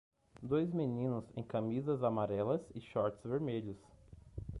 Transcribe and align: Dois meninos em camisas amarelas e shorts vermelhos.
Dois 0.41 0.73
meninos 0.73 1.25
em 1.37 1.43
camisas 1.43 2.01
amarelas 2.03 2.59
e 2.73 2.81
shorts 2.81 3.21
vermelhos. 3.23 3.77